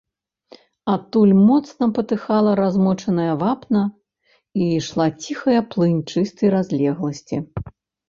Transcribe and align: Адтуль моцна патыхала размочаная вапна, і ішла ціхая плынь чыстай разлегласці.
Адтуль 0.93 1.33
моцна 1.49 1.89
патыхала 1.97 2.51
размочаная 2.63 3.29
вапна, 3.43 3.83
і 4.63 4.73
ішла 4.81 5.07
ціхая 5.29 5.61
плынь 5.73 6.05
чыстай 6.13 6.49
разлегласці. 6.61 7.35